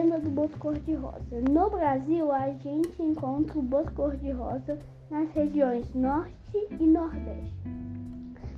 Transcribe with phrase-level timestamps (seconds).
[0.00, 1.40] lenda do boto cor-de-rosa.
[1.50, 4.78] No Brasil, a gente encontra o boto cor-de-rosa
[5.10, 6.32] nas regiões norte
[6.78, 7.68] e nordeste,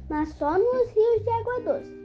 [0.08, 2.02] mas só nos rios de água doce.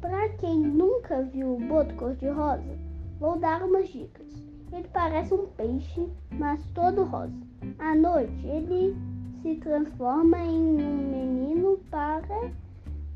[0.00, 2.78] Para quem nunca viu o boto cor-de-rosa,
[3.18, 4.28] vou dar umas dicas.
[4.72, 6.08] Ele parece um peixe,
[6.38, 7.34] mas todo rosa.
[7.80, 8.96] À noite, ele
[9.42, 12.52] se transforma em um menino para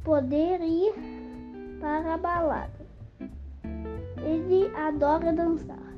[0.03, 0.93] poder ir
[1.81, 2.84] para a balada.
[4.25, 5.95] Ele adora dançar.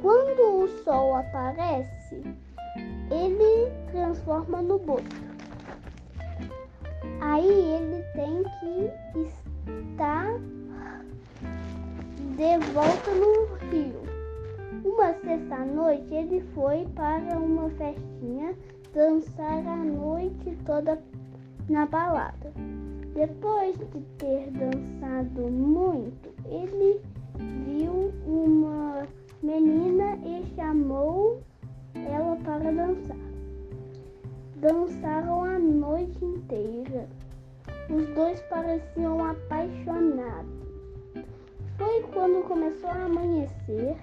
[0.00, 2.22] Quando o sol aparece,
[3.10, 5.30] ele transforma no boto.
[7.20, 10.38] Aí ele tem que estar
[12.36, 14.00] de volta no rio.
[14.84, 18.54] Uma sexta-noite ele foi para uma festinha
[18.94, 20.98] dançar a noite toda
[21.68, 22.52] na balada.
[23.14, 27.00] Depois de ter dançado muito, ele
[32.72, 33.16] dançar.
[34.56, 37.08] Dançaram a noite inteira.
[37.88, 40.60] Os dois pareciam apaixonados.
[41.76, 43.96] Foi quando começou a amanhecer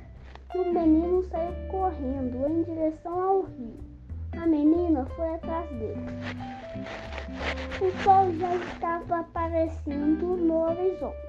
[0.51, 3.77] que o menino saiu correndo em direção ao rio.
[4.41, 6.05] A menina foi atrás dele.
[7.79, 11.27] O sol já estava aparecendo no horizonte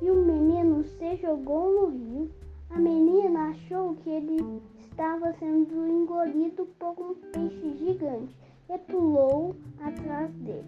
[0.00, 2.30] e o menino se jogou no rio.
[2.74, 8.34] A menina achou que ele estava sendo engolido por um peixe gigante
[8.68, 10.64] e pulou atrás dele.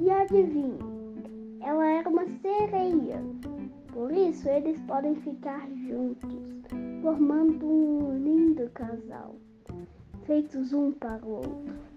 [0.00, 0.78] E adivinhe,
[1.60, 3.22] ela era uma sereia.
[3.92, 6.30] Por isso eles podem ficar juntos,
[7.02, 9.36] formando um lindo casal
[10.26, 11.91] feitos um para o outro.